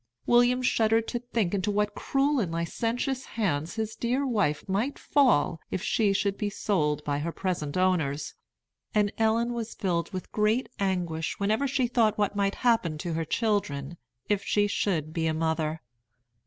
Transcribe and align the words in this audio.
William 0.25 0.63
shuddered 0.63 1.07
to 1.09 1.19
think 1.19 1.53
into 1.53 1.69
what 1.69 1.93
cruel 1.93 2.39
and 2.39 2.51
licentious 2.51 3.23
hands 3.25 3.75
his 3.75 3.95
dear 3.95 4.25
wife 4.25 4.67
might 4.67 4.97
fall 4.97 5.61
if 5.69 5.83
she 5.83 6.11
should 6.11 6.39
be 6.39 6.49
sold 6.49 7.03
by 7.03 7.19
her 7.19 7.31
present 7.31 7.77
owners; 7.77 8.33
and 8.95 9.11
Ellen 9.19 9.53
was 9.53 9.75
filled 9.75 10.09
with 10.11 10.31
great 10.31 10.69
anguish 10.79 11.39
whenever 11.39 11.67
she 11.67 11.85
thought 11.85 12.17
what 12.17 12.35
might 12.35 12.55
happen 12.65 12.97
to 12.97 13.13
her 13.13 13.25
children, 13.25 13.95
if 14.27 14.43
she 14.43 14.65
should 14.65 15.13
be 15.13 15.27
a 15.27 15.35
mother. 15.35 15.83